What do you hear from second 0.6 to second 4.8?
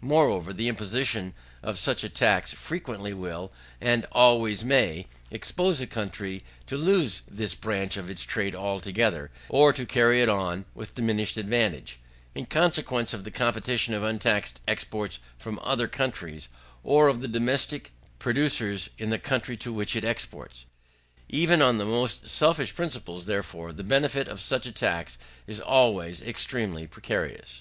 imposition of such a tax frequently will, and always